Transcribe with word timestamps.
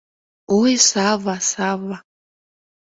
Ой, 0.59 0.71
Сава, 0.89 1.35
Сава 1.49 1.97